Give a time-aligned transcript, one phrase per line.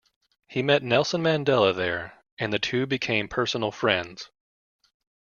[0.47, 4.31] He met Nelson Mandela there, and the two became personal friends.